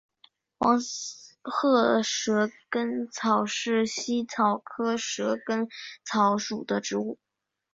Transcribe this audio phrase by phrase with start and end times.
[0.57, 0.79] 黄
[1.43, 5.69] 褐蛇根草是茜草科蛇根
[6.03, 7.19] 草属的植物。